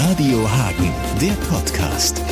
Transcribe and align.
Radio 0.00 0.48
Hagen, 0.48 0.92
der 1.20 1.32
Podcast. 1.52 2.22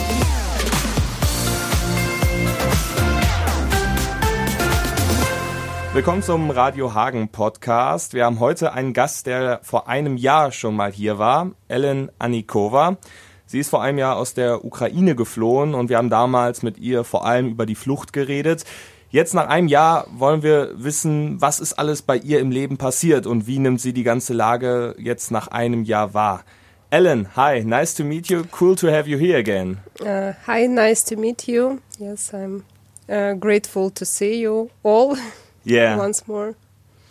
Willkommen 5.92 6.22
zum 6.22 6.50
Radio 6.52 6.94
Hagen 6.94 7.28
Podcast. 7.28 8.14
Wir 8.14 8.24
haben 8.24 8.38
heute 8.38 8.72
einen 8.72 8.92
Gast, 8.92 9.26
der 9.26 9.58
vor 9.64 9.88
einem 9.88 10.16
Jahr 10.16 10.52
schon 10.52 10.76
mal 10.76 10.92
hier 10.92 11.18
war, 11.18 11.50
Ellen 11.66 12.12
Anikova. 12.20 12.98
Sie 13.46 13.58
ist 13.58 13.70
vor 13.70 13.82
einem 13.82 13.98
Jahr 13.98 14.14
aus 14.14 14.32
der 14.32 14.64
Ukraine 14.64 15.16
geflohen 15.16 15.74
und 15.74 15.88
wir 15.88 15.96
haben 15.96 16.10
damals 16.10 16.62
mit 16.62 16.78
ihr 16.78 17.02
vor 17.02 17.26
allem 17.26 17.48
über 17.48 17.66
die 17.66 17.74
Flucht 17.74 18.12
geredet. 18.12 18.64
Jetzt 19.10 19.34
nach 19.34 19.48
einem 19.48 19.66
Jahr 19.66 20.06
wollen 20.16 20.44
wir 20.44 20.70
wissen, 20.76 21.40
was 21.40 21.58
ist 21.58 21.72
alles 21.72 22.02
bei 22.02 22.16
ihr 22.16 22.38
im 22.38 22.52
Leben 22.52 22.76
passiert 22.76 23.26
und 23.26 23.48
wie 23.48 23.58
nimmt 23.58 23.80
sie 23.80 23.92
die 23.92 24.04
ganze 24.04 24.34
Lage 24.34 24.94
jetzt 24.98 25.32
nach 25.32 25.48
einem 25.48 25.82
Jahr 25.82 26.14
wahr. 26.14 26.44
Ellen, 26.92 27.24
hi, 27.24 27.60
nice 27.60 27.94
to 27.94 28.04
meet 28.04 28.30
you. 28.30 28.44
Cool 28.44 28.76
to 28.76 28.86
have 28.86 29.08
you 29.08 29.18
here 29.18 29.38
again. 29.38 29.78
Uh, 30.00 30.32
hi, 30.44 30.66
nice 30.66 31.02
to 31.04 31.16
meet 31.16 31.48
you. 31.48 31.82
Yes, 31.98 32.32
I'm 32.32 32.64
uh, 33.08 33.34
grateful 33.34 33.90
to 33.90 34.04
see 34.04 34.38
you 34.38 34.70
all 34.84 35.16
Yeah. 35.64 35.96
once 35.96 36.26
more. 36.28 36.54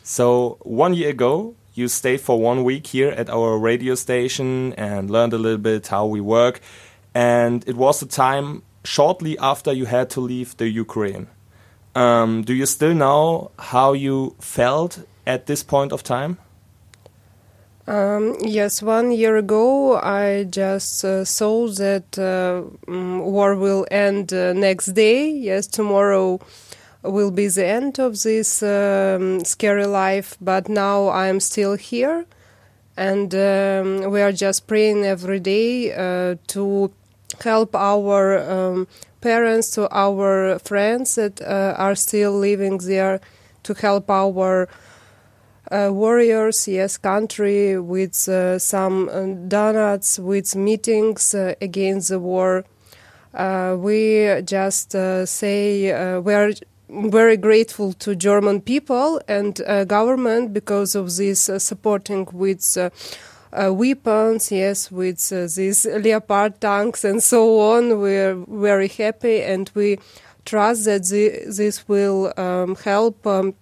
So, 0.04 0.58
one 0.62 0.94
year 0.94 1.10
ago, 1.10 1.56
you 1.74 1.88
stayed 1.90 2.22
for 2.22 2.40
one 2.40 2.64
week 2.64 2.88
here 2.88 3.10
at 3.10 3.30
our 3.30 3.58
radio 3.58 3.96
station 3.96 4.74
and 4.78 5.10
learned 5.10 5.34
a 5.34 5.38
little 5.38 5.58
bit 5.58 5.88
how 5.88 6.06
we 6.06 6.22
work. 6.22 6.62
And 7.14 7.68
it 7.68 7.76
was 7.76 8.02
a 8.02 8.06
time 8.06 8.64
shortly 8.86 9.38
after 9.40 9.74
you 9.74 9.86
had 9.86 10.10
to 10.12 10.22
leave 10.22 10.56
the 10.56 10.70
Ukraine. 10.70 11.28
Um, 11.96 12.44
do 12.44 12.54
you 12.54 12.66
still 12.66 12.94
know 12.94 13.52
how 13.60 13.94
you 13.94 14.36
felt 14.40 15.00
at 15.26 15.48
this 15.48 15.64
point 15.64 15.92
of 15.92 16.04
time? 16.04 16.38
Um, 17.88 18.36
yes, 18.42 18.82
one 18.82 19.12
year 19.12 19.38
ago, 19.38 19.98
I 20.00 20.46
just 20.50 21.06
uh, 21.06 21.24
saw 21.24 21.68
that 21.68 22.18
uh, 22.18 22.64
mm, 22.90 23.24
war 23.24 23.56
will 23.56 23.86
end 23.92 24.34
uh, 24.34 24.54
next 24.54 24.88
day. 24.94 25.30
Yes, 25.30 25.68
tomorrow 25.68 26.40
will 27.04 27.30
be 27.30 27.48
the 27.48 27.66
end 27.66 28.00
of 28.00 28.20
this 28.24 28.64
um, 28.64 29.46
scary 29.46 29.86
life. 29.86 30.36
But 30.42 30.68
now 30.68 31.10
I'm 31.10 31.40
still 31.40 31.76
here, 31.76 32.26
and 32.98 33.36
um, 33.36 34.10
we 34.10 34.20
are 34.20 34.32
just 34.32 34.66
praying 34.66 35.06
every 35.06 35.40
day 35.40 35.94
uh, 35.94 36.38
to 36.48 36.92
help 37.44 37.76
our 37.76 38.40
um, 38.50 38.88
parents, 39.22 39.70
to 39.76 39.88
our 39.96 40.58
friends 40.58 41.16
that 41.16 41.40
uh, 41.40 41.76
are 41.78 41.94
still 41.94 42.32
living 42.32 42.80
there, 42.80 43.22
to 43.62 43.76
help 43.76 44.10
our 44.10 44.68
uh, 45.72 45.90
warriors, 45.92 46.68
yes, 46.68 46.98
country 46.98 47.80
with 47.80 48.28
uh, 48.30 48.60
some 48.60 49.10
uh, 49.10 49.26
donuts, 49.48 50.20
with 50.20 50.56
meetings 50.56 51.34
uh, 51.34 51.56
against 51.62 52.10
the 52.10 52.20
war. 52.20 52.66
Uh, 53.34 53.76
we 53.78 54.42
just 54.44 54.96
uh, 54.96 55.26
say 55.26 56.20
we 56.20 56.34
are 56.34 56.52
very 56.90 57.36
grateful 57.36 57.94
to 57.94 58.16
German 58.16 58.62
people 58.62 59.20
and 59.28 59.56
government 59.88 60.54
because 60.54 60.96
of 60.96 61.16
this 61.16 61.50
supporting 61.58 62.28
with. 62.32 62.78
Weapons, 63.58 64.52
yes, 64.52 64.92
with 64.92 65.30
these 65.30 65.86
Leopard 65.86 66.60
tanks 66.60 67.06
and 67.06 67.24
so 67.24 67.58
on. 67.62 68.02
We're 68.02 68.36
very 68.50 68.90
happy 68.90 69.42
and 69.44 69.72
we 69.74 69.98
trust 70.44 70.84
that 70.84 71.06
the, 71.06 71.46
this 71.48 71.88
will 71.88 72.34
um, 72.36 72.76
help 72.76 73.26
um, 73.26 73.56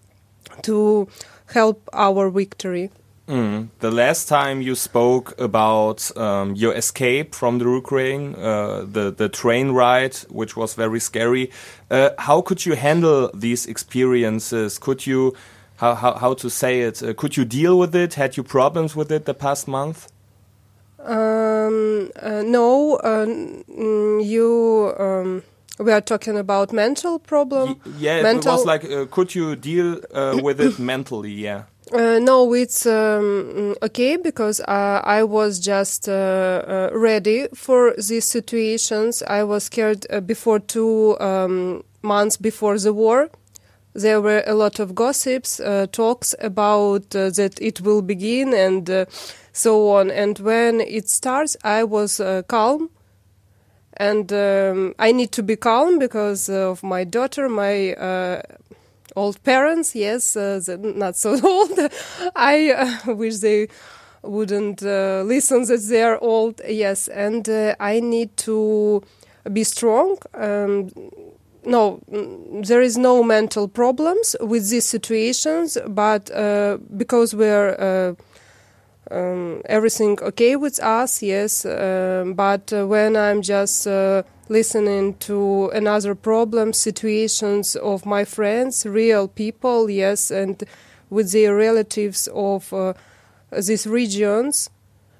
to 0.64 1.08
help 1.54 1.90
our 1.94 2.30
victory. 2.30 2.90
Mm. 3.28 3.70
The 3.80 3.90
last 3.90 4.28
time 4.28 4.62
you 4.62 4.76
spoke 4.76 5.34
about 5.40 6.16
um, 6.18 6.56
your 6.56 6.74
escape 6.74 7.34
from 7.34 7.60
the 7.60 7.66
Ukraine, 7.66 8.36
uh, 8.36 8.86
the 8.96 9.12
the 9.12 9.30
train 9.30 9.72
ride, 9.72 10.16
which 10.30 10.58
was 10.58 10.76
very 10.76 11.00
scary. 11.00 11.50
Uh, 11.90 12.10
how 12.18 12.42
could 12.42 12.66
you 12.66 12.76
handle 12.76 13.32
these 13.34 13.66
experiences? 13.66 14.78
Could 14.78 15.08
you, 15.08 15.34
how 15.78 15.96
how, 15.96 16.14
how 16.16 16.34
to 16.34 16.50
say 16.50 16.82
it? 16.82 17.02
Uh, 17.02 17.14
could 17.14 17.38
you 17.38 17.46
deal 17.46 17.80
with 17.80 17.96
it? 17.96 18.16
Had 18.16 18.36
you 18.36 18.44
problems 18.44 18.94
with 18.94 19.10
it 19.10 19.24
the 19.24 19.34
past 19.34 19.68
month? 19.68 20.12
Um, 21.00 22.12
uh, 22.22 22.44
no, 22.46 22.98
uh, 22.98 23.26
you. 24.22 24.94
Um, 25.00 25.44
we 25.80 25.92
are 25.92 26.02
talking 26.02 26.38
about 26.38 26.72
mental 26.72 27.20
problem. 27.20 27.80
Y- 27.86 27.92
yeah, 27.98 28.18
it 28.18 28.24
mental, 28.24 28.54
was 28.54 28.66
like, 28.66 28.84
uh, 28.86 29.06
could 29.06 29.34
you 29.36 29.56
deal 29.56 30.00
uh, 30.14 30.40
with 30.42 30.60
it 30.62 30.80
mentally? 30.94 31.32
Yeah. 31.32 31.64
Uh, 31.92 32.18
no, 32.20 32.54
it's 32.54 32.86
um, 32.86 33.76
okay 33.84 34.16
because 34.18 34.62
uh, 34.62 35.02
I 35.04 35.24
was 35.24 35.60
just 35.60 36.08
uh, 36.08 36.12
uh, 36.14 36.90
ready 36.94 37.48
for 37.54 37.94
these 37.98 38.26
situations. 38.26 39.22
I 39.28 39.44
was 39.44 39.66
scared 39.66 40.06
uh, 40.10 40.22
before 40.22 40.60
two 40.60 41.20
um, 41.20 41.84
months 42.02 42.38
before 42.38 42.80
the 42.80 42.94
war. 42.94 43.30
There 43.94 44.22
were 44.22 44.44
a 44.48 44.56
lot 44.56 44.80
of 44.80 44.96
gossips, 44.96 45.60
uh, 45.60 45.86
talks 45.92 46.34
about 46.40 47.16
uh, 47.16 47.30
that 47.32 47.62
it 47.62 47.82
will 47.82 48.02
begin 48.02 48.54
and 48.54 48.90
uh, 48.90 49.06
so 49.52 49.92
on. 49.92 50.10
And 50.10 50.40
when 50.40 50.82
it 50.82 51.10
starts, 51.10 51.56
I 51.64 51.84
was 51.84 52.20
uh, 52.20 52.42
calm. 52.48 52.90
And 53.98 54.32
um, 54.34 54.96
I 55.00 55.12
need 55.12 55.32
to 55.34 55.44
be 55.44 55.56
calm 55.56 56.00
because 56.00 56.50
of 56.50 56.84
my 56.84 57.04
daughter, 57.04 57.48
my 57.48 57.94
uh, 57.94 58.42
old 59.16 59.44
parents, 59.44 59.96
yes, 59.96 60.36
uh, 60.36 60.60
not 60.80 61.16
so 61.16 61.40
old. 61.44 61.80
I 62.36 62.72
uh, 62.72 63.14
wish 63.14 63.38
they 63.38 63.68
wouldn't 64.24 64.82
uh, 64.84 65.24
listen 65.26 65.66
that 65.66 65.82
they 65.90 66.02
are 66.04 66.18
old. 66.20 66.62
Yes, 66.68 67.08
and 67.08 67.48
uh, 67.48 67.76
I 67.80 68.00
need 68.00 68.36
to 68.38 69.04
be 69.52 69.64
strong. 69.64 70.18
Um, 70.34 70.90
no, 71.66 72.02
there 72.10 72.82
is 72.82 72.98
no 72.98 73.24
mental 73.24 73.68
problems 73.68 74.36
with 74.42 74.70
these 74.70 74.86
situations, 74.86 75.78
but 75.88 76.30
uh, 76.32 76.78
because 76.98 77.34
we're 77.34 77.76
uh, 77.80 78.16
um, 79.14 79.62
everything 79.66 80.18
okay 80.22 80.56
with 80.56 80.82
us, 80.82 81.22
yes. 81.22 81.66
Um, 81.66 82.34
but 82.34 82.74
uh, 82.74 82.88
when 82.88 83.16
I'm 83.16 83.42
just 83.42 83.88
uh, 83.88 84.24
listening 84.50 85.16
to 85.20 85.70
another 85.70 86.16
problem, 86.16 86.74
situations 86.74 87.76
of 87.76 88.06
my 88.06 88.26
friends, 88.26 88.86
real 88.86 89.28
people, 89.28 89.90
yes, 89.90 90.32
and 90.32 90.64
with 91.10 91.32
their 91.32 91.56
relatives 91.56 92.28
of 92.34 92.74
uh, 92.74 92.94
these 93.52 93.86
regions 93.86 94.70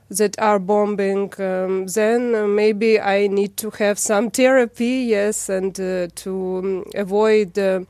that 0.10 0.38
are 0.40 0.60
bombing, 0.60 1.32
um, 1.40 1.86
then 1.88 2.36
uh, 2.36 2.48
maybe 2.48 3.00
I 3.00 3.28
need 3.28 3.58
to 3.58 3.70
have 3.72 4.00
some 4.00 4.32
therapy, 4.40 5.06
yes, 5.10 5.50
and 5.50 5.80
uh, 5.80 6.08
to 6.16 6.58
um, 6.58 6.86
avoid 6.96 7.58
uh, 7.60 7.82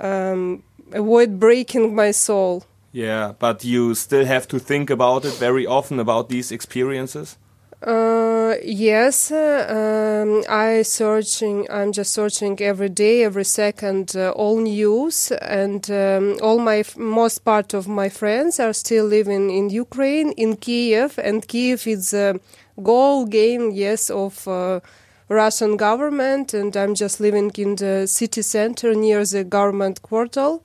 um, 0.00 0.62
avoid 0.92 1.38
breaking 1.38 1.94
my 1.94 2.10
soul. 2.10 2.64
Yeah, 2.98 3.34
but 3.38 3.62
you 3.62 3.94
still 3.94 4.24
have 4.24 4.48
to 4.48 4.58
think 4.58 4.90
about 4.90 5.24
it 5.24 5.34
very 5.34 5.64
often 5.64 6.00
about 6.00 6.28
these 6.28 6.50
experiences. 6.50 7.38
Uh, 7.80 8.56
yes, 8.60 9.30
uh, 9.30 9.66
um, 9.70 10.42
I 10.48 10.82
searching. 10.82 11.68
I'm 11.70 11.92
just 11.92 12.12
searching 12.12 12.60
every 12.60 12.88
day, 12.88 13.22
every 13.22 13.44
second, 13.44 14.16
uh, 14.16 14.30
all 14.30 14.58
news, 14.58 15.30
and 15.30 15.88
um, 15.92 16.38
all 16.42 16.58
my 16.58 16.82
most 16.96 17.44
part 17.44 17.72
of 17.72 17.86
my 17.86 18.08
friends 18.08 18.58
are 18.58 18.72
still 18.72 19.04
living 19.04 19.48
in 19.48 19.70
Ukraine, 19.70 20.32
in 20.32 20.56
Kiev, 20.56 21.20
and 21.22 21.46
Kiev 21.46 21.86
is 21.86 22.12
a 22.12 22.40
goal 22.82 23.26
game, 23.26 23.70
yes, 23.70 24.10
of 24.10 24.48
uh, 24.48 24.80
Russian 25.28 25.76
government, 25.76 26.52
and 26.52 26.76
I'm 26.76 26.96
just 26.96 27.20
living 27.20 27.52
in 27.56 27.76
the 27.76 28.08
city 28.08 28.42
center 28.42 28.92
near 28.92 29.24
the 29.24 29.44
government 29.44 30.02
quarter, 30.02 30.58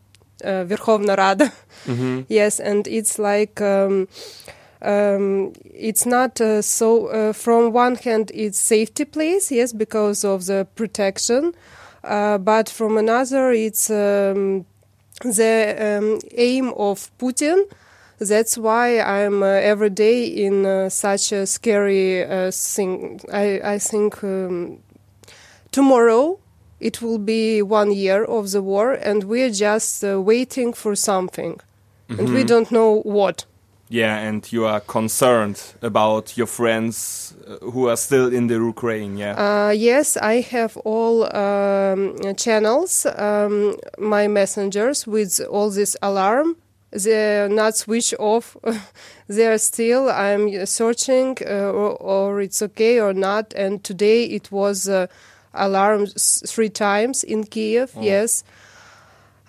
uh, 0.43 0.65
Verkhovna 0.65 1.15
Rada. 1.17 1.51
Yes, 2.29 2.59
and 2.59 2.87
it's 2.87 3.19
like. 3.19 3.61
Um, 3.61 4.07
um, 4.81 5.53
it's 5.73 6.05
not 6.05 6.41
uh, 6.41 6.61
so. 6.61 7.07
Uh, 7.07 7.34
from 7.34 7.72
one 7.73 7.95
hand, 7.95 8.31
it's 8.34 8.59
safety 8.59 9.05
place, 9.05 9.49
yes, 9.51 9.72
because 9.73 10.25
of 10.25 10.45
the 10.45 10.67
protection, 10.75 11.53
uh, 12.03 12.37
but 12.37 12.69
from 12.69 12.97
another, 12.97 13.51
it's 13.53 13.90
um, 13.90 14.66
the 15.22 16.19
aim 16.35 16.73
of 16.75 17.09
Putin. 17.17 17.63
That's 18.19 18.57
why 18.57 18.99
I'm 18.99 19.41
uh, 19.43 19.47
every 19.47 19.89
day 19.89 20.25
in 20.25 20.66
uh, 20.66 20.89
such 20.89 21.31
a 21.31 21.46
scary 21.46 22.23
uh, 22.23 22.51
thing. 22.51 23.19
I, 23.31 23.61
I 23.63 23.79
think 23.79 24.23
um, 24.23 24.79
tomorrow 25.72 26.39
it 26.84 27.02
will 27.02 27.18
be 27.18 27.62
one 27.62 27.91
year 27.91 28.24
of 28.26 28.52
the 28.52 28.62
war, 28.62 28.91
and 28.91 29.24
we're 29.24 29.50
just 29.50 30.03
uh, 30.03 30.22
waiting 30.22 30.74
for 30.74 30.96
something, 30.96 31.59
and 32.09 32.34
we 32.34 32.44
don't 32.44 32.72
know 32.72 33.02
what. 33.02 33.46
Yeah, 33.90 34.18
and 34.18 34.52
you 34.52 34.66
are 34.66 34.80
concerned 34.80 35.62
about 35.82 36.35
your 36.38 36.47
friends 36.47 37.35
uh, 37.47 37.58
who 37.72 37.90
are 37.90 37.97
still 37.97 38.34
in 38.34 38.47
the 38.47 38.56
Ukraine. 38.56 39.18
Yeah. 39.18 39.35
Uh, 39.35 39.70
yes, 39.70 40.18
I 40.18 40.41
have 40.41 40.76
all 40.78 41.24
um, 41.35 42.18
channels, 42.35 43.06
um, 43.06 43.76
my 43.97 44.28
messengers 44.28 45.08
with 45.08 45.40
all 45.50 45.70
this 45.70 45.96
alarm 46.02 46.56
they're 46.94 47.50
not 47.50 47.76
switch 47.76 48.14
off. 48.20 48.56
they're 49.28 49.58
still. 49.58 50.09
I'm 50.09 50.66
searching, 50.66 51.38
uh, 51.46 51.72
or, 51.72 51.96
or, 51.96 52.41
it's 52.41 52.62
okay 52.62 53.00
or 53.00 53.14
not. 53.14 53.53
And 53.56 53.84
today 53.84 54.26
it 54.26 54.52
was 54.52 54.88
uh, 54.88 55.08
alarm 55.53 56.08
three 56.08 56.70
times 56.70 57.23
in 57.23 57.44
Kiev. 57.44 57.91
Oh. 57.96 58.02
Yes. 58.02 58.44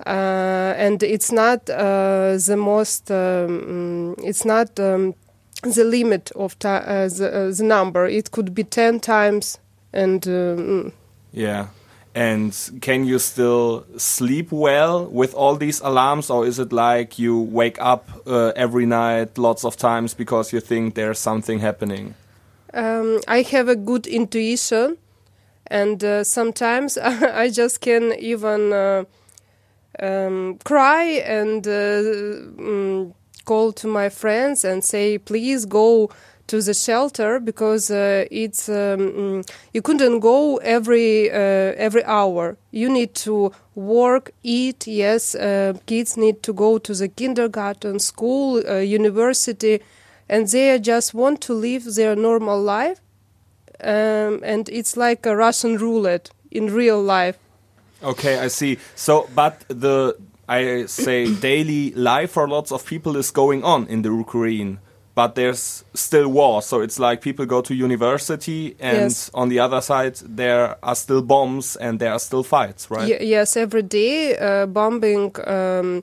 Uh, 0.07 0.75
and 0.77 1.03
it's 1.03 1.31
not 1.31 1.71
uh, 1.71 2.37
the 2.37 2.57
most. 2.57 3.11
Um, 3.11 4.15
it's 4.19 4.45
not 4.45 4.79
um, 4.81 5.15
the 5.63 5.85
limit 5.85 6.31
of 6.35 6.57
uh, 6.65 7.09
the, 7.09 7.31
uh, 7.33 7.55
the 7.55 7.65
number. 7.65 8.07
It 8.07 8.31
could 8.33 8.55
be 8.55 8.65
ten 8.65 9.01
times, 9.01 9.59
and 9.93 10.21
mm. 10.23 10.93
yeah. 11.33 11.69
And 12.17 12.55
can 12.81 13.05
you 13.05 13.19
still 13.19 13.85
sleep 13.97 14.53
well 14.53 15.07
with 15.07 15.35
all 15.35 15.57
these 15.57 15.81
alarms, 15.81 16.31
or 16.31 16.47
is 16.47 16.61
it 16.61 16.73
like 16.73 17.19
you 17.19 17.41
wake 17.41 17.81
up 17.81 18.09
uh, 18.27 18.53
every 18.55 18.87
night 18.87 19.37
lots 19.37 19.65
of 19.65 19.77
times 19.77 20.15
because 20.15 20.53
you 20.53 20.61
think 20.61 20.95
there's 20.95 21.19
something 21.19 21.59
happening? 21.59 22.15
Um, 22.73 23.21
I 23.27 23.43
have 23.43 23.69
a 23.69 23.75
good 23.75 24.07
intuition, 24.07 24.97
and 25.67 26.03
uh, 26.05 26.25
sometimes 26.25 26.99
I 26.99 27.51
just 27.51 27.81
can 27.81 28.13
even 28.19 28.73
uh, 28.73 29.05
um, 30.01 30.59
cry 30.65 31.05
and 31.05 31.67
um, 31.67 33.15
call 33.45 33.73
to 33.73 33.87
my 33.89 34.09
friends 34.09 34.65
and 34.65 34.85
say, 34.85 35.19
"Please 35.19 35.65
go." 35.67 36.11
to 36.47 36.61
the 36.61 36.75
shelter 36.75 37.41
because 37.41 37.91
uh, 37.91 38.27
it's 38.31 38.69
um, 38.69 38.75
mm, 38.75 39.51
you 39.73 39.81
couldn't 39.81 40.21
go 40.21 40.57
every 40.59 41.31
uh, 41.31 41.73
every 41.77 42.05
hour. 42.05 42.57
You 42.71 42.91
need 42.91 43.15
to 43.27 43.53
work, 43.75 44.31
eat. 44.43 44.87
Yes, 44.87 45.35
uh, 45.35 45.75
kids 45.87 46.17
need 46.17 46.43
to 46.43 46.53
go 46.53 46.79
to 46.79 46.95
the 46.95 47.09
kindergarten, 47.09 47.99
school, 47.99 48.63
uh, 48.69 48.77
university, 48.77 49.81
and 50.29 50.47
they 50.49 50.79
just 50.79 51.15
want 51.15 51.41
to 51.43 51.55
live 51.55 51.95
their 51.95 52.15
normal 52.15 52.61
life. 52.61 53.01
Um, 53.85 54.41
and 54.43 54.69
it's 54.69 54.97
like 54.97 55.27
a 55.27 55.37
Russian 55.37 55.77
roulette 55.77 56.31
in 56.51 56.73
real 56.73 57.01
life. 57.03 57.39
Okay, 58.03 58.39
I 58.39 58.49
see. 58.49 58.79
So, 58.95 59.29
but 59.35 59.65
the 59.69 60.17
I 60.49 60.87
say 60.87 61.33
daily 61.41 61.93
life 61.93 62.33
for 62.33 62.49
lots 62.49 62.73
of 62.73 62.85
people 62.87 63.17
is 63.17 63.31
going 63.31 63.63
on 63.65 63.87
in 63.87 64.03
the 64.03 64.11
Ukraine 64.11 64.79
but 65.15 65.35
there's 65.37 65.85
still 65.95 66.29
war. 66.29 66.61
So 66.63 66.81
it's 66.81 66.99
like 66.99 67.21
people 67.21 67.47
go 67.47 67.61
to 67.63 67.75
university, 67.75 68.77
and 68.81 69.11
yes. 69.11 69.31
on 69.33 69.49
the 69.49 69.61
other 69.61 69.81
side 69.81 70.17
there 70.25 70.77
are 70.83 70.95
still 70.97 71.23
bombs 71.23 71.77
and 71.77 72.01
there 72.01 72.13
are 72.13 72.19
still 72.19 72.43
fights, 72.43 72.91
right? 72.91 73.09
Y 73.09 73.19
yes, 73.21 73.57
every 73.57 73.83
day 73.83 74.37
uh, 74.37 74.67
bombing. 74.67 75.33
Um, 75.47 76.03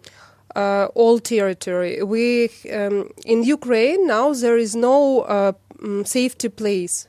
uh, 0.54 0.88
all 0.96 1.18
territory. 1.20 2.04
We 2.04 2.50
um, 2.74 3.10
in 3.26 3.44
Ukraine 3.44 4.06
now 4.06 4.34
there 4.34 4.58
is 4.58 4.76
no 4.76 5.22
uh, 5.22 5.54
mm, 5.80 6.06
safety 6.06 6.50
place. 6.50 7.08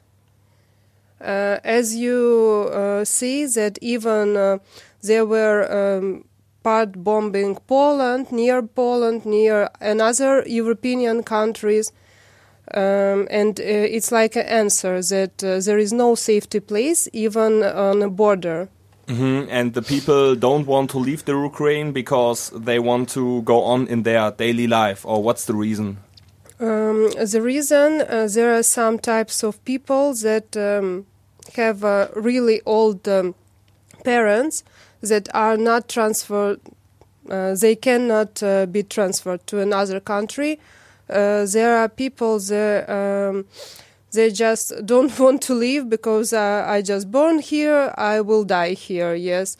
Uh, 1.23 1.61
as 1.63 1.95
you 1.95 2.69
uh, 2.73 3.05
see 3.05 3.47
that 3.47 3.79
even 3.81 4.37
uh, 4.37 4.59
there 5.03 5.25
were 5.25 5.63
um, 5.71 6.25
part 6.63 7.05
bombing 7.05 7.57
Poland, 7.67 8.33
near 8.33 8.63
Poland, 8.63 9.25
near 9.25 9.69
another 9.81 10.43
European 10.47 11.23
countries. 11.23 11.93
Um, 12.75 13.27
and 13.31 13.61
uh, 13.61 13.63
it's 13.65 14.11
like 14.13 14.37
an 14.37 14.47
answer 14.47 15.03
that 15.03 15.45
uh, 15.45 15.61
there 15.61 15.79
is 15.79 15.93
no 15.93 16.15
safety 16.15 16.61
place 16.61 17.09
even 17.13 17.63
on 17.63 18.03
a 18.03 18.09
border. 18.09 18.69
Mm 19.09 19.17
-hmm. 19.17 19.49
And 19.51 19.75
the 19.75 19.83
people 19.83 20.37
don't 20.39 20.67
want 20.67 20.91
to 20.91 20.99
leave 20.99 21.23
the 21.25 21.33
Ukraine 21.33 21.93
because 21.93 22.53
they 22.65 22.79
want 22.79 23.13
to 23.13 23.43
go 23.43 23.63
on 23.63 23.89
in 23.89 24.03
their 24.03 24.33
daily 24.37 24.67
life, 24.67 25.09
or 25.09 25.23
what's 25.23 25.45
the 25.45 25.55
reason? 25.55 25.99
Um, 26.61 27.11
the 27.31 27.41
reason 27.43 28.01
uh, 28.03 28.29
there 28.33 28.53
are 28.55 28.63
some 28.63 28.99
types 28.99 29.43
of 29.43 29.59
people 29.65 30.15
that 30.23 30.57
um, 30.57 31.07
have 31.55 31.85
uh, 31.85 32.09
really 32.15 32.61
old 32.67 33.07
um, 33.09 33.35
parents 34.05 34.65
that 35.01 35.29
are 35.35 35.57
not 35.57 35.89
transferred, 35.89 36.61
uh, 37.29 37.55
they 37.55 37.77
cannot 37.77 38.43
uh, 38.43 38.67
be 38.67 38.83
transferred 38.83 39.47
to 39.47 39.61
another 39.61 40.01
country. 40.01 40.59
Uh, 41.09 41.45
there 41.47 41.77
are 41.77 41.89
people 41.89 42.39
that 42.39 42.89
um, 42.89 43.45
they 44.13 44.31
just 44.31 44.73
don't 44.85 45.19
want 45.19 45.43
to 45.43 45.55
leave 45.55 45.89
because 45.89 46.33
uh, 46.33 46.65
I 46.67 46.83
just 46.83 47.11
born 47.11 47.41
here, 47.41 47.93
I 47.97 48.21
will 48.21 48.45
die 48.45 48.75
here. 48.75 49.15
Yes, 49.15 49.57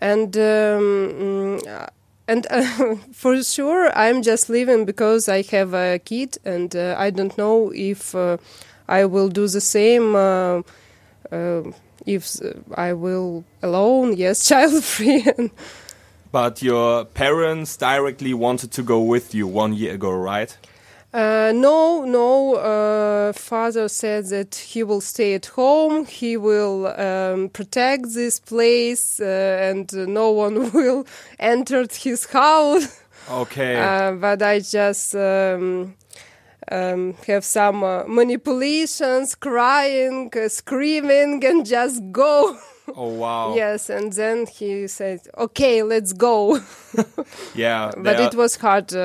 and. 0.00 0.36
Um, 0.36 1.62
mm, 1.62 1.88
and 2.26 2.46
for 3.12 3.42
sure, 3.42 3.92
I'm 3.94 4.22
just 4.22 4.48
leaving 4.48 4.86
because 4.86 5.28
I 5.28 5.42
have 5.42 5.74
a 5.74 5.98
kid, 5.98 6.38
and 6.42 6.74
uh, 6.74 6.94
I 6.96 7.10
don't 7.10 7.36
know 7.36 7.70
if 7.74 8.14
I 8.88 9.04
will 9.04 9.28
do 9.28 9.46
the 9.46 9.60
same 9.60 10.16
if 12.06 12.36
I 12.74 12.92
will 12.92 13.44
alone, 13.62 14.16
yes, 14.16 14.44
child 14.48 14.84
free. 14.84 15.24
but 16.32 16.62
your 16.62 17.04
parents 17.04 17.76
directly 17.76 18.34
wanted 18.34 18.72
to 18.72 18.82
go 18.82 19.00
with 19.00 19.34
you 19.34 19.46
one 19.46 19.72
year 19.74 19.94
ago, 19.94 20.10
right? 20.10 20.56
Uh, 21.14 21.52
no, 21.54 22.04
no. 22.04 22.56
Uh, 22.56 23.32
father 23.32 23.88
said 23.88 24.26
that 24.26 24.56
he 24.56 24.82
will 24.82 25.00
stay 25.00 25.34
at 25.34 25.46
home. 25.46 26.06
He 26.06 26.36
will 26.36 26.88
um, 26.88 27.50
protect 27.50 28.14
this 28.14 28.40
place, 28.40 29.20
uh, 29.20 29.70
and 29.70 29.92
no 29.92 30.32
one 30.32 30.72
will 30.74 31.06
enter 31.38 31.86
his 31.88 32.26
house. 32.26 33.00
Okay. 33.30 33.76
Uh, 33.76 34.12
but 34.12 34.42
I 34.42 34.58
just 34.58 35.14
um, 35.14 35.94
um, 36.70 37.14
have 37.26 37.44
some 37.44 37.82
uh, 37.82 38.04
manipulations, 38.06 39.34
crying, 39.34 40.32
uh, 40.36 40.48
screaming, 40.48 41.44
and 41.44 41.66
just 41.66 42.02
go. 42.12 42.56
Oh 42.96 43.08
wow! 43.08 43.54
yes, 43.56 43.90
and 43.90 44.12
then 44.12 44.46
he 44.46 44.86
said, 44.88 45.20
"Okay, 45.38 45.82
let's 45.82 46.12
go." 46.12 46.60
yeah, 47.54 47.90
but 47.96 48.20
it 48.20 48.34
was 48.34 48.56
hard 48.56 48.92
um, 48.92 48.98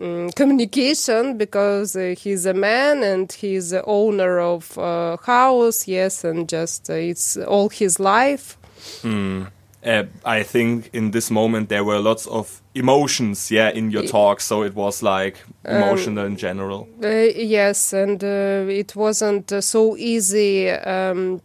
mm, 0.00 0.34
communication 0.34 1.36
because 1.36 1.96
uh, 1.96 2.14
he's 2.18 2.46
a 2.46 2.54
man 2.54 3.02
and 3.02 3.32
he's 3.32 3.70
the 3.70 3.84
owner 3.84 4.38
of 4.38 4.76
a 4.78 5.18
house. 5.24 5.88
Yes, 5.88 6.24
and 6.24 6.48
just 6.48 6.88
uh, 6.90 6.94
it's 6.94 7.36
all 7.36 7.68
his 7.68 7.98
life. 7.98 8.56
Mm. 9.02 9.48
Uh, 9.84 10.04
I 10.24 10.42
think 10.42 10.90
in 10.92 11.12
this 11.12 11.30
moment 11.30 11.68
there 11.68 11.84
were 11.84 12.00
lots 12.00 12.26
of 12.26 12.60
emotions, 12.74 13.50
yeah, 13.50 13.70
in 13.70 13.90
your 13.90 14.02
talk. 14.02 14.40
So 14.40 14.62
it 14.62 14.74
was 14.74 15.02
like 15.02 15.36
um, 15.64 15.76
emotional 15.76 16.24
um, 16.24 16.32
in 16.32 16.36
general. 16.36 16.88
Uh, 17.02 17.08
yes, 17.08 17.92
and 17.92 18.22
uh, 18.22 18.66
it 18.68 18.96
wasn't 18.96 19.52
uh, 19.52 19.60
so 19.60 19.96
easy. 19.96 20.70
Um, 20.70 21.40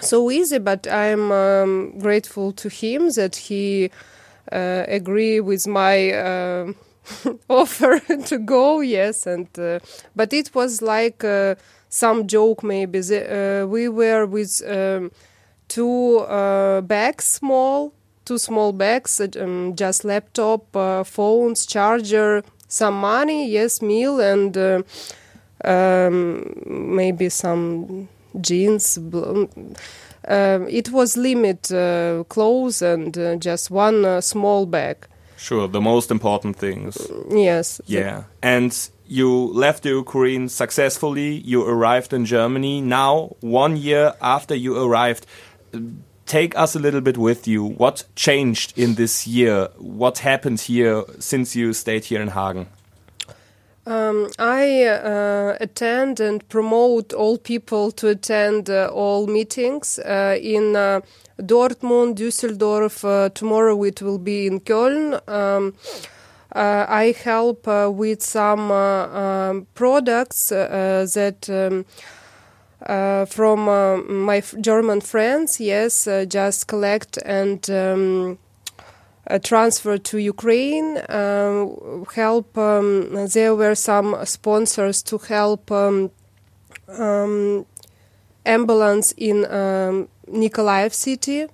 so 0.00 0.30
easy, 0.30 0.58
but 0.58 0.88
I'm 0.88 1.30
um, 1.30 1.98
grateful 2.00 2.52
to 2.52 2.68
him 2.68 3.10
that 3.10 3.36
he 3.36 3.90
uh, 4.50 4.84
agree 4.88 5.40
with 5.40 5.68
my 5.68 6.10
uh, 6.12 6.72
offer 7.48 8.00
to 8.26 8.38
go. 8.38 8.80
Yes, 8.80 9.26
and 9.26 9.48
but 10.16 10.32
it 10.32 10.52
was 10.54 10.82
like 10.82 11.22
some 11.88 12.26
joke 12.26 12.64
maybe. 12.64 13.00
The, 13.00 13.68
we 13.70 13.88
were 13.88 14.26
with. 14.26 14.62
Um, 15.74 15.84
two 15.84 16.18
uh, 16.20 16.80
bags 16.82 17.24
small 17.24 17.92
two 18.24 18.38
small 18.38 18.72
bags 18.72 19.20
um, 19.20 19.74
just 19.76 20.04
laptop 20.04 20.76
uh, 20.76 21.04
phones 21.04 21.66
charger 21.66 22.42
some 22.68 22.94
money 23.00 23.48
yes 23.48 23.82
meal 23.82 24.20
and 24.20 24.56
uh, 24.56 24.82
um, 25.64 26.62
maybe 26.66 27.28
some 27.28 28.08
jeans 28.40 28.98
um, 28.98 30.68
it 30.68 30.90
was 30.90 31.16
limit 31.16 31.70
uh, 31.72 32.24
clothes 32.28 32.82
and 32.82 33.18
uh, 33.18 33.36
just 33.36 33.70
one 33.70 34.04
uh, 34.04 34.20
small 34.20 34.66
bag 34.66 35.06
sure 35.36 35.68
the 35.68 35.80
most 35.80 36.10
important 36.10 36.56
things 36.56 36.96
yes 37.30 37.80
yeah 37.86 38.24
and 38.42 38.90
you 39.06 39.52
left 39.52 39.82
the 39.82 39.90
Ukraine 39.90 40.48
successfully. 40.48 41.34
You 41.44 41.66
arrived 41.66 42.12
in 42.12 42.24
Germany. 42.24 42.80
Now, 42.80 43.36
one 43.40 43.76
year 43.76 44.14
after 44.20 44.54
you 44.54 44.82
arrived, 44.82 45.26
take 46.26 46.56
us 46.56 46.74
a 46.74 46.78
little 46.78 47.00
bit 47.00 47.16
with 47.18 47.46
you. 47.46 47.64
What 47.64 48.04
changed 48.16 48.78
in 48.78 48.94
this 48.94 49.26
year? 49.26 49.68
What 49.78 50.18
happened 50.18 50.60
here 50.60 51.04
since 51.18 51.54
you 51.54 51.72
stayed 51.72 52.04
here 52.04 52.22
in 52.22 52.28
Hagen? 52.28 52.66
Um, 53.86 54.30
I 54.38 54.84
uh, 54.84 55.56
attend 55.60 56.18
and 56.18 56.48
promote 56.48 57.12
all 57.12 57.36
people 57.36 57.92
to 57.92 58.08
attend 58.08 58.70
uh, 58.70 58.86
all 58.86 59.26
meetings 59.26 59.98
uh, 59.98 60.38
in 60.40 60.74
uh, 60.74 61.02
Dortmund, 61.38 62.14
Düsseldorf. 62.14 63.04
Uh, 63.04 63.28
tomorrow 63.28 63.82
it 63.84 64.00
will 64.00 64.18
be 64.18 64.46
in 64.46 64.60
Köln. 64.60 65.20
Um, 65.28 65.74
uh, 66.52 66.86
I 66.88 67.14
help 67.24 67.66
with 67.66 68.22
some 68.22 68.70
um, 68.70 69.66
products 69.74 70.48
that. 70.48 71.84
Uh, 72.82 73.24
from 73.24 73.68
uh, 73.68 73.96
my 73.96 74.42
German 74.60 75.00
friends, 75.00 75.60
yes, 75.60 76.06
uh, 76.06 76.24
just 76.26 76.66
collect 76.66 77.16
and 77.24 77.70
um, 77.70 78.38
uh, 79.26 79.38
transfer 79.38 79.96
to 79.96 80.18
Ukraine. 80.18 80.98
Um, 81.08 82.04
help. 82.14 82.58
Um, 82.58 83.26
there 83.28 83.54
were 83.54 83.74
some 83.74 84.16
sponsors 84.24 85.02
to 85.04 85.18
help 85.18 85.70
um, 85.70 86.10
um, 86.88 87.64
ambulance 88.44 89.12
in 89.12 89.46
um, 89.46 90.08
Nikolaev 90.30 90.92
city. 90.92 91.46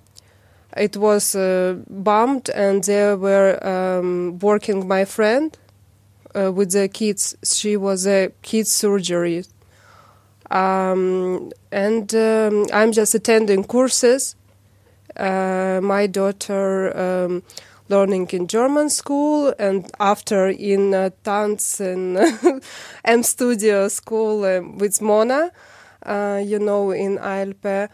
It 0.75 0.97
was 0.97 1.35
uh, 1.35 1.75
bombed, 1.89 2.49
and 2.49 2.83
there 2.83 3.17
were 3.17 3.59
working 4.41 4.87
my 4.87 5.05
friend 5.05 5.57
uh, 6.35 6.51
with 6.51 6.71
the 6.71 6.87
kids. 6.87 7.35
She 7.43 7.77
was 7.77 8.07
a 8.07 8.31
kids 8.41 8.71
surgery, 8.71 9.43
um, 10.51 11.51
and 11.71 12.13
um, 12.13 12.67
I'm 12.73 12.91
just 12.91 13.15
attending 13.15 13.63
courses. 13.63 14.35
Uh, 15.15 15.79
my 15.81 16.07
daughter 16.07 16.95
um, 16.97 17.43
learning 17.89 18.29
in 18.31 18.47
German 18.47 18.89
school, 18.89 19.53
and 19.57 19.89
after 19.99 20.47
in 20.47 20.93
uh, 20.93 21.09
and 21.25 22.17
M 23.05 23.23
Studio 23.23 23.87
school 23.87 24.43
uh, 24.43 24.61
with 24.77 25.01
Mona, 25.01 25.51
uh, 26.05 26.41
you 26.43 26.59
know, 26.59 26.91
in 26.91 27.17
ALP 27.17 27.89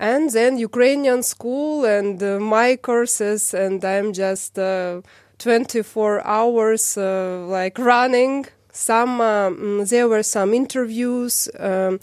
and 0.00 0.30
then 0.30 0.58
Ukrainian 0.58 1.22
school 1.22 1.84
and 1.84 2.20
uh, 2.22 2.40
my 2.40 2.76
courses, 2.76 3.54
and 3.54 3.84
I'm 3.84 4.12
just 4.12 4.58
uh, 4.58 5.02
24 5.38 6.26
hours 6.26 6.96
like 6.96 7.78
running. 7.78 8.46
Some 8.74 9.20
um, 9.20 9.84
there 9.86 10.08
were 10.08 10.22
some 10.24 10.52
interviews 10.52 11.48
um, 11.58 12.00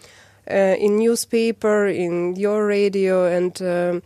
uh, 0.49 0.75
in 0.79 0.97
newspaper, 0.97 1.87
in 1.87 2.35
your 2.35 2.65
radio, 2.65 3.25
and 3.25 3.61
um, 3.61 4.01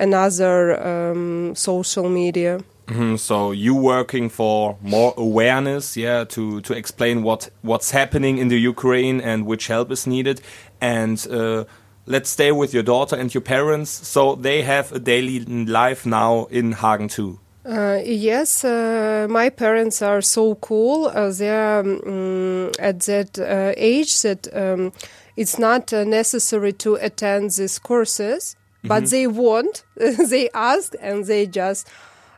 another 0.00 1.14
social 1.54 2.08
media. 2.08 2.60
Mhm, 2.88 3.18
So 3.18 3.52
you 3.52 3.74
working 3.74 4.30
for 4.30 4.76
more 4.80 5.12
awareness, 5.16 5.96
yeah, 5.96 6.24
to 6.24 6.60
to 6.62 6.72
explain 6.72 7.22
what 7.22 7.50
what's 7.62 7.90
happening 7.90 8.38
in 8.38 8.48
the 8.48 8.56
Ukraine 8.68 9.20
and 9.20 9.44
which 9.46 9.68
help 9.68 9.90
is 9.92 10.06
needed, 10.06 10.40
and 10.80 11.26
uh, 11.30 11.64
let's 12.06 12.30
stay 12.30 12.50
with 12.50 12.72
your 12.72 12.82
daughter 12.82 13.16
and 13.20 13.34
your 13.34 13.42
parents. 13.42 13.90
So 13.90 14.34
they 14.36 14.62
have 14.62 14.92
a 14.92 14.98
daily 14.98 15.40
life 15.66 16.06
now 16.06 16.46
in 16.50 16.72
Hagen 16.72 17.08
too. 17.08 17.38
Uh, 17.68 18.00
yes, 18.02 18.64
uh, 18.64 19.26
my 19.28 19.50
parents 19.50 20.00
are 20.00 20.22
so 20.22 20.54
cool. 20.54 21.06
Uh, 21.06 21.30
they 21.30 21.50
are 21.50 21.80
um, 21.80 22.70
at 22.78 23.00
that 23.00 23.38
uh, 23.38 23.74
age 23.76 24.22
that 24.22 24.48
um, 24.56 24.90
it's 25.36 25.58
not 25.58 25.92
uh, 25.92 26.02
necessary 26.04 26.72
to 26.72 26.94
attend 26.94 27.50
these 27.50 27.78
courses, 27.78 28.56
but 28.84 29.04
they 29.10 29.26
want. 29.26 29.84
they 29.96 30.48
ask, 30.54 30.94
and 30.98 31.26
they 31.26 31.46
just 31.46 31.86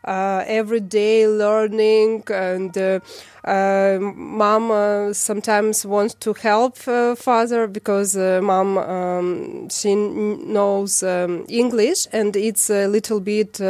uh, 0.04 0.42
every 0.48 0.80
day 0.80 1.28
learning. 1.28 2.24
And 2.28 2.76
uh, 2.76 2.98
uh, 3.44 3.98
mom 4.00 4.72
uh, 4.72 5.12
sometimes 5.12 5.86
wants 5.86 6.14
to 6.14 6.34
help 6.34 6.76
uh, 6.88 7.14
father 7.14 7.68
because 7.68 8.16
uh, 8.16 8.40
mom 8.42 8.78
um, 8.78 9.68
she 9.68 9.94
knows 9.94 11.04
um, 11.04 11.44
English, 11.48 12.08
and 12.12 12.34
it's 12.34 12.68
a 12.68 12.88
little 12.88 13.20
bit. 13.20 13.60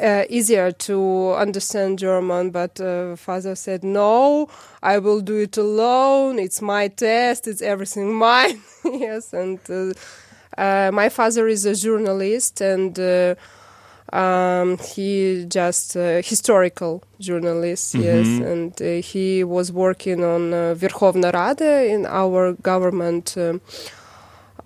Uh, 0.00 0.24
easier 0.28 0.70
to 0.72 1.32
understand 1.34 1.98
German, 1.98 2.50
but 2.50 2.80
uh, 2.80 3.16
father 3.16 3.54
said, 3.54 3.82
No, 3.84 4.48
I 4.82 4.98
will 4.98 5.20
do 5.20 5.36
it 5.36 5.56
alone. 5.56 6.38
It's 6.38 6.60
my 6.62 6.88
test, 6.88 7.46
it's 7.48 7.62
everything 7.62 8.14
mine. 8.28 8.60
yes, 8.84 9.32
and 9.32 9.58
uh, 9.70 9.92
uh, 10.60 10.90
my 10.92 11.08
father 11.08 11.48
is 11.48 11.64
a 11.66 11.74
journalist 11.74 12.60
and 12.60 12.98
uh, 12.98 13.34
um, 14.12 14.78
he 14.78 15.44
just 15.48 15.96
uh, 15.96 16.22
historical 16.22 17.02
journalist, 17.18 17.94
yes, 17.94 18.38
and 18.38 18.78
he 19.04 19.42
was 19.44 19.72
working 19.72 20.22
on 20.22 20.54
uh, 20.54 20.74
Verkhovna 20.78 21.32
Rada 21.32 21.84
in 21.86 22.06
our 22.06 22.52
government. 22.54 23.36
um 23.36 23.60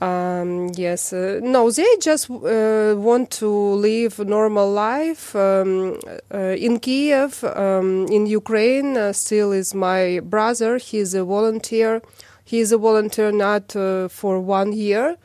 um, 0.01 0.71
yes, 0.75 1.13
uh, 1.13 1.41
no, 1.43 1.71
they 1.71 1.97
just 2.01 2.31
uh, 2.31 2.95
want 2.97 3.31
to 3.33 3.49
live 3.49 4.19
normal 4.19 4.71
life 4.71 5.37
um, 5.37 5.99
uh, 6.33 6.39
in 6.39 6.81
Kiev, 6.81 7.45
um, 7.45 8.07
in 8.07 8.27
Ukraine. 8.27 8.97
Uh, 8.97 9.13
still 9.13 9.53
is 9.53 9.75
my 9.75 10.21
brother. 10.21 10.79
He's 10.79 11.13
a 11.15 11.25
volunteer. 11.25 12.01
He 12.45 12.61
is 12.61 12.73
a 12.73 12.79
volunteer 12.79 13.31
not 13.31 13.77
uh, 13.77 14.09
for 14.09 14.41
one 14.41 14.73
year, 14.73 15.17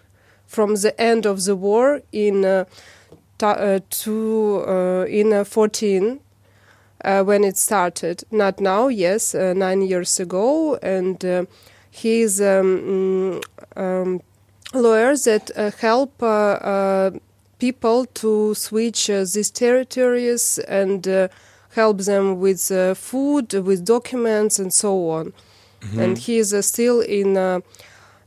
from 0.46 0.76
the 0.76 1.00
end 1.00 1.26
of 1.26 1.46
the 1.46 1.56
war 1.56 2.02
in 2.12 2.44
uh, 2.44 2.66
uh, 3.42 3.80
in 5.08 5.46
14 5.46 6.20
uh, 7.04 7.24
when 7.24 7.44
it 7.44 7.58
started. 7.58 8.24
Not 8.32 8.60
now, 8.60 8.88
yes, 8.88 9.34
nine 9.34 9.82
years 9.82 10.20
ago, 10.20 10.76
and 10.82 11.24
uh, 11.24 11.46
he's 11.92 12.42
um, 12.42 13.42
mm, 13.76 13.78
um, 13.78 14.22
lawyers 14.74 15.24
that 15.26 15.52
uh, 15.56 15.72
help 15.80 16.22
uh, 16.22 16.26
uh, 16.26 17.12
people 17.60 18.06
to 18.06 18.54
switch 18.56 19.10
uh, 19.10 19.20
these 19.20 19.52
territories 19.52 20.60
and 20.68 21.08
uh, 21.08 21.28
help 21.76 22.00
them 22.00 22.40
with 22.40 22.72
uh, 22.72 22.94
food, 22.94 23.54
with 23.54 23.86
documents, 23.86 24.60
and 24.60 24.74
so 24.74 25.10
on. 25.10 25.34
And 25.98 26.18
he 26.18 26.38
is 26.38 26.54
still 26.66 27.00
in 27.02 27.38
uh, 27.38 27.60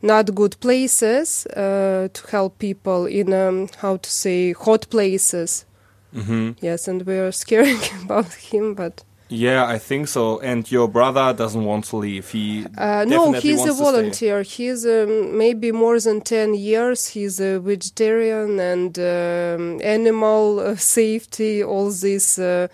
not 0.01 0.35
good 0.35 0.59
places 0.61 1.47
uh, 1.47 2.09
to 2.13 2.27
help 2.31 2.59
people 2.59 3.07
in 3.07 3.33
um, 3.33 3.69
how 3.79 3.97
to 3.97 4.11
say 4.11 4.53
hot 4.53 4.89
places. 4.91 5.65
hmm 6.13 6.53
Yes, 6.61 6.89
and 6.89 7.03
we 7.03 7.19
are 7.19 7.33
scared 7.33 7.91
about 8.05 8.33
him, 8.35 8.75
but 8.75 9.03
Yeah, 9.29 9.67
I 9.67 9.79
think 9.79 10.09
so. 10.09 10.41
And 10.41 10.71
your 10.71 10.89
brother 10.89 11.35
doesn't 11.35 11.65
want 11.65 11.85
to 11.87 11.97
leave. 11.97 12.31
He 12.31 12.67
Uh, 12.79 13.05
no, 13.07 13.33
he's 13.33 13.65
a 13.67 13.73
volunteer. 13.73 14.43
He's 14.43 14.87
um, 14.87 15.37
maybe 15.37 15.71
more 15.71 16.01
than 16.01 16.23
10 16.23 16.55
years. 16.55 17.09
He's 17.09 17.39
a 17.41 17.61
vegetarian 17.61 18.59
and 18.59 18.99
um, 18.99 19.81
animal 19.83 20.61
uh, 20.61 20.77
safety, 20.77 21.63
all 21.63 21.91
these 21.91 22.39
uh, 22.39 22.69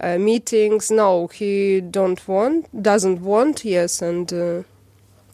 uh, 0.00 0.18
meetings. 0.18 0.90
No, 0.90 1.26
he 1.26 1.82
don't 1.82 2.26
want, 2.26 2.82
doesn't 2.82 3.20
want, 3.20 3.64
yes. 3.64 4.00
And 4.00 4.32
uh, 4.32 4.62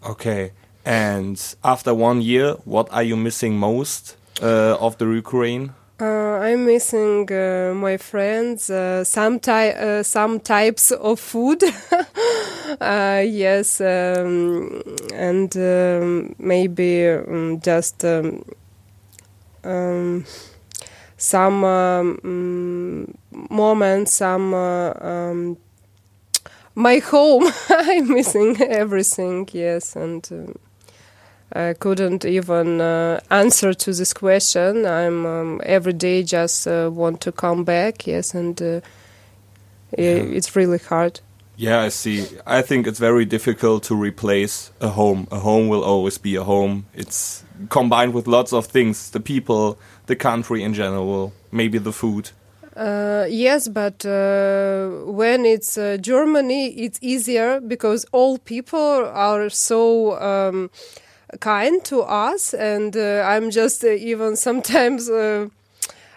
Okay. 0.04 0.52
And 0.84 1.40
after 1.62 1.94
one 1.94 2.20
year, 2.20 2.56
what 2.64 2.92
are 2.92 3.02
you 3.02 3.16
missing 3.16 3.56
most 3.56 4.16
uh, 4.42 4.76
of 4.78 4.98
the 4.98 5.06
Ukraine? 5.06 5.72
Uh, 6.00 6.04
I'm 6.40 6.66
missing 6.66 7.30
uh, 7.32 7.72
my 7.74 7.96
friends, 7.96 8.68
uh, 8.70 9.04
some, 9.04 9.38
ty- 9.38 9.70
uh, 9.70 10.02
some 10.02 10.40
types 10.40 10.90
of 10.90 11.20
food. 11.20 11.62
uh, 12.80 13.22
yes, 13.24 13.80
um, 13.80 14.82
and 15.14 15.56
um, 15.56 16.34
maybe 16.38 17.08
um, 17.10 17.60
just 17.60 18.04
um, 18.04 18.44
um, 19.64 20.24
some 21.16 21.64
um, 21.64 22.18
mm, 22.22 23.50
moments, 23.50 24.14
some 24.14 24.54
uh, 24.54 24.92
my 26.74 26.98
home. 26.98 27.46
I'm 27.68 28.12
missing 28.12 28.60
everything. 28.60 29.48
Yes, 29.52 29.96
and. 29.96 30.58
I 31.52 31.74
couldn't 31.74 32.24
even 32.24 32.80
uh, 32.80 33.20
answer 33.30 33.74
to 33.74 33.92
this 33.92 34.12
question. 34.12 34.86
I'm 34.86 35.24
um, 35.26 35.60
every 35.64 35.92
day 35.92 36.22
just 36.22 36.66
uh, 36.66 36.90
want 36.92 37.20
to 37.20 37.32
come 37.32 37.64
back. 37.64 38.06
Yes, 38.06 38.34
and 38.34 38.60
uh, 38.60 38.80
i- 39.98 40.02
it's 40.36 40.56
really 40.56 40.78
hard. 40.78 41.20
Yeah, 41.56 41.86
I 41.86 41.90
see. 41.90 42.26
I 42.46 42.62
think 42.62 42.86
it's 42.86 42.98
very 42.98 43.24
difficult 43.24 43.84
to 43.84 43.94
replace 43.94 44.72
a 44.80 44.88
home. 44.88 45.28
A 45.30 45.38
home 45.38 45.68
will 45.68 45.84
always 45.84 46.18
be 46.18 46.34
a 46.34 46.42
home. 46.42 46.86
It's 46.94 47.44
combined 47.68 48.12
with 48.12 48.26
lots 48.26 48.52
of 48.52 48.66
things 48.66 49.10
the 49.10 49.20
people, 49.20 49.78
the 50.06 50.16
country 50.16 50.64
in 50.64 50.74
general, 50.74 51.32
maybe 51.52 51.78
the 51.78 51.92
food. 51.92 52.30
Uh, 52.76 53.26
yes, 53.30 53.68
but 53.68 54.04
uh, 54.04 54.88
when 55.06 55.44
it's 55.44 55.78
uh, 55.78 55.96
Germany, 56.00 56.70
it's 56.70 56.98
easier 57.00 57.60
because 57.60 58.04
all 58.10 58.38
people 58.38 59.08
are 59.14 59.48
so 59.48 60.20
um, 60.20 60.70
kind 61.40 61.84
to 61.84 62.00
us, 62.02 62.54
and 62.54 62.96
uh, 62.96 63.22
I'm 63.26 63.50
just 63.50 63.84
uh, 63.84 63.88
even 63.88 64.36
sometimes. 64.36 65.08
Uh, 65.08 65.48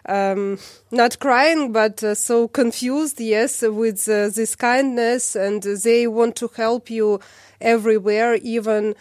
um, 0.10 0.58
not 0.90 1.20
crying, 1.20 1.74
but 1.74 2.02
uh, 2.02 2.16
so 2.16 2.48
confused, 2.48 3.20
yes, 3.20 3.62
with 3.62 4.08
uh, 4.08 4.30
this 4.30 4.56
kindness, 4.56 5.36
and 5.36 5.62
they 5.62 6.08
want 6.08 6.38
to 6.38 6.50
help 6.56 6.90
you 6.90 7.20
everywhere, 7.60 8.36
even 8.36 8.96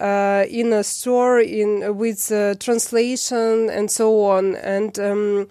uh, 0.00 0.44
in 0.50 0.72
a 0.72 0.82
store, 0.82 1.38
in 1.38 1.96
with 1.96 2.28
translation 2.58 3.70
and 3.70 3.88
so 3.88 4.24
on. 4.24 4.56
And 4.56 4.98
um, 4.98 5.48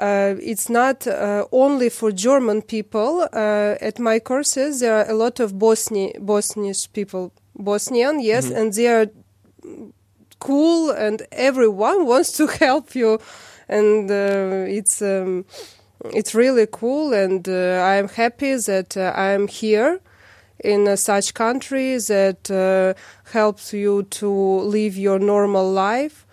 it's 0.00 0.68
not 0.68 1.06
only 1.52 1.88
for 1.88 2.10
German 2.10 2.62
people. 2.62 3.28
At 3.32 4.00
my 4.00 4.18
courses, 4.18 4.80
there 4.80 4.96
are 4.96 5.08
a 5.08 5.14
lot 5.14 5.38
of 5.38 5.52
Bosni 5.52 6.18
Bosnian 6.18 6.74
people, 6.92 7.32
Bosnian, 7.54 8.18
yes, 8.18 8.50
and 8.50 8.72
they 8.72 8.88
are 8.88 9.06
cool, 10.38 10.90
and 10.90 11.22
everyone 11.32 12.06
wants 12.06 12.32
to 12.32 12.46
help 12.60 12.94
you, 12.94 13.18
and 13.68 14.10
uh, 14.10 14.64
it's 14.68 15.02
um, 15.02 15.44
it's 16.14 16.34
really 16.34 16.66
cool, 16.70 17.12
and 17.12 17.48
uh, 17.48 17.82
I'm 17.82 18.08
happy 18.08 18.54
that 18.56 18.96
uh, 18.96 19.12
I'm 19.14 19.48
here 19.48 20.00
in 20.64 20.88
uh, 20.88 20.96
such 20.96 21.34
country 21.34 21.96
that 21.98 22.50
uh, 22.50 22.94
helps 23.32 23.72
you 23.72 24.02
to 24.04 24.28
live 24.28 24.96
your 24.96 25.18
normal 25.18 25.70
life. 25.70 26.26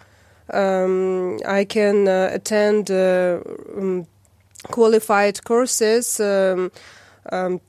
Um, 0.53 1.39
I 1.45 1.65
can 1.65 2.07
uh, 2.07 2.29
attend 2.31 2.89
um, 2.91 4.07
qualified 4.71 5.43
courses. 5.43 6.19
Um, 6.19 6.71
um, 7.31 7.59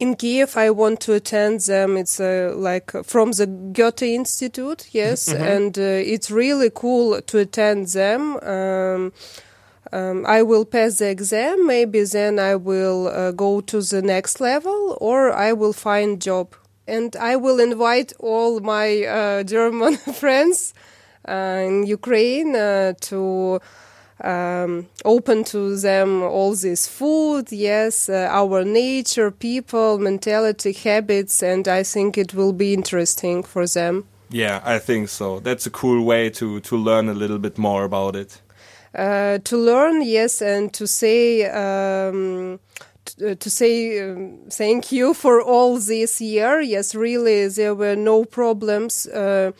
in 0.00 0.14
Kiev, 0.14 0.56
I 0.56 0.70
want 0.70 1.00
to 1.00 1.14
attend 1.14 1.60
them. 1.60 1.96
It's 1.96 2.20
uh, 2.20 2.52
like 2.56 2.92
from 3.04 3.32
the 3.32 3.46
Goethe 3.46 4.02
Institute, 4.02 4.88
yes, 4.92 5.32
and 5.32 5.76
uh, 5.78 5.82
it's 5.82 6.30
really 6.30 6.70
cool 6.72 7.20
to 7.20 7.38
attend 7.38 7.88
them. 7.88 8.36
Um, 8.42 9.12
um, 9.92 10.26
I 10.26 10.42
will 10.42 10.64
pass 10.64 10.98
the 10.98 11.08
exam. 11.08 11.66
Maybe 11.66 12.04
then 12.04 12.38
I 12.38 12.56
will 12.56 13.08
uh, 13.08 13.32
go 13.32 13.60
to 13.62 13.80
the 13.80 14.02
next 14.02 14.40
level, 14.40 14.98
or 15.00 15.32
I 15.32 15.52
will 15.52 15.72
find 15.72 16.20
job. 16.20 16.54
And 16.86 17.14
I 17.16 17.36
will 17.36 17.60
invite 17.60 18.12
all 18.18 18.60
my 18.60 19.04
uh, 19.04 19.42
German 19.54 19.96
friends 20.14 20.74
uh, 21.26 21.62
in 21.66 21.86
Ukraine 21.86 22.54
uh, 22.54 22.94
to 23.02 23.60
um, 24.24 24.86
open 25.04 25.44
to 25.44 25.76
them 25.76 26.22
all 26.22 26.54
this 26.54 26.88
food, 26.88 27.52
yes, 27.52 28.08
uh, 28.08 28.28
our 28.30 28.64
nature, 28.64 29.30
people, 29.30 29.98
mentality, 29.98 30.72
habits, 30.72 31.42
and 31.42 31.68
I 31.68 31.82
think 31.82 32.18
it 32.18 32.34
will 32.34 32.52
be 32.52 32.74
interesting 32.74 33.42
for 33.42 33.66
them. 33.66 34.04
Yeah, 34.30 34.60
I 34.64 34.78
think 34.78 35.08
so. 35.08 35.40
That's 35.40 35.66
a 35.66 35.70
cool 35.70 36.04
way 36.04 36.30
to 36.30 36.60
to 36.60 36.76
learn 36.76 37.08
a 37.08 37.14
little 37.14 37.38
bit 37.38 37.58
more 37.58 37.84
about 37.84 38.16
it. 38.16 38.42
Uh, 38.94 39.38
to 39.44 39.56
learn, 39.56 40.02
yes, 40.02 40.42
and 40.42 40.72
to 40.74 40.86
say. 40.86 41.46
Um, 41.46 42.60
uh, 43.22 43.34
to 43.34 43.50
say 43.50 44.00
um, 44.00 44.38
thank 44.50 44.92
you 44.92 45.14
for 45.14 45.40
all 45.40 45.78
this 45.78 46.20
year. 46.20 46.60
Yes, 46.60 46.94
really, 46.94 47.48
there 47.48 47.74
were 47.74 47.96
no 47.96 48.24
problems. 48.24 49.06
Uh, 49.06 49.52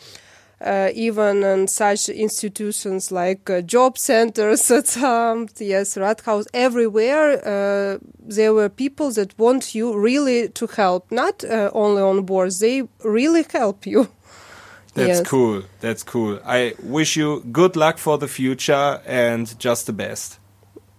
uh, 0.60 0.90
even 0.94 1.42
in 1.44 1.68
such 1.68 2.08
institutions 2.08 3.10
like 3.12 3.48
uh, 3.50 3.60
job 3.62 3.96
centers, 3.98 4.70
um, 4.96 5.48
yes, 5.58 5.96
Rathaus, 5.96 6.46
everywhere, 6.52 7.40
uh, 7.46 7.98
there 8.18 8.52
were 8.52 8.68
people 8.68 9.10
that 9.12 9.38
want 9.38 9.74
you 9.74 9.96
really 9.98 10.48
to 10.48 10.66
help, 10.66 11.10
not 11.12 11.44
uh, 11.44 11.70
only 11.74 12.02
on 12.02 12.24
board, 12.24 12.50
they 12.60 12.82
really 13.04 13.44
help 13.52 13.86
you. 13.86 14.08
That's 14.94 15.18
Yes. 15.20 15.26
cool. 15.28 15.62
That's 15.80 16.02
cool. 16.02 16.40
I 16.44 16.74
wish 16.82 17.16
you 17.16 17.44
good 17.52 17.76
luck 17.76 17.98
for 17.98 18.18
the 18.18 18.26
future 18.26 19.00
and 19.06 19.56
just 19.60 19.86
the 19.86 19.92
best. 19.92 20.38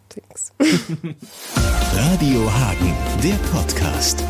Thanks. 0.10 0.52
Radio 0.60 2.48
Hagen, 2.48 2.96
der 3.22 3.38
Podcast. 3.52 4.24